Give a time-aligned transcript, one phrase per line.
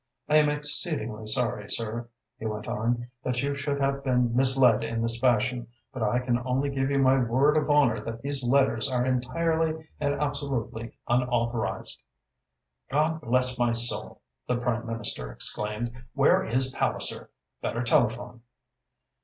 [0.27, 2.09] I am exceedingly sorry, sir,"
[2.39, 6.39] he went on, "that you should have been misled in this fashion, but I can
[6.39, 12.01] only give you my word of honour that these letters are entirely and absolutely unauthorised."
[12.89, 15.91] "God bless my soul!" the Prime Minister exclaimed.
[16.15, 17.29] "Where is Palliser?
[17.61, 18.41] Better telephone."